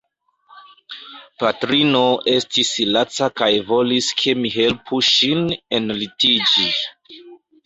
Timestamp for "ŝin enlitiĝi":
5.11-6.69